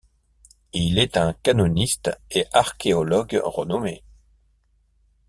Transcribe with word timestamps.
Il 0.73 0.97
est 0.97 1.15
un 1.15 1.31
canoniste 1.31 2.09
et 2.31 2.47
archéologue 2.53 3.39
renommé. 3.43 4.03